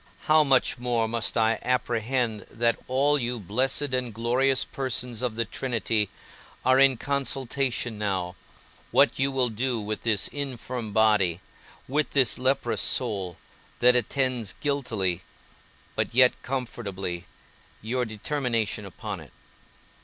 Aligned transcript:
How 0.21 0.43
much 0.43 0.79
more 0.79 1.07
must 1.07 1.37
I 1.37 1.59
apprehend 1.61 2.47
that 2.49 2.79
all 2.87 3.19
you 3.19 3.39
blessed 3.39 3.93
and 3.93 4.11
glorious 4.11 4.65
persons 4.65 5.21
of 5.21 5.35
the 5.35 5.45
Trinity 5.45 6.09
are 6.65 6.79
in 6.79 6.97
consultation 6.97 7.99
now, 7.99 8.35
what 8.89 9.19
you 9.19 9.31
will 9.31 9.49
do 9.49 9.79
with 9.79 10.01
this 10.01 10.27
infirm 10.29 10.91
body, 10.91 11.39
with 11.87 12.13
this 12.13 12.39
leprous 12.39 12.81
soul, 12.81 13.37
that 13.79 13.95
attends 13.95 14.55
guiltily, 14.59 15.21
but 15.95 16.15
yet 16.15 16.33
comfortably, 16.41 17.25
your 17.79 18.03
determination 18.03 18.85
upon 18.85 19.19
it. 19.19 19.31